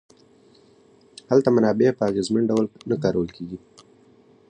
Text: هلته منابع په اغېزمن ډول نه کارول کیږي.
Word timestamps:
هلته 1.31 1.49
منابع 1.55 1.89
په 1.97 2.03
اغېزمن 2.09 2.43
ډول 2.51 2.65
نه 2.89 2.95
کارول 3.03 3.29
کیږي. 3.35 3.57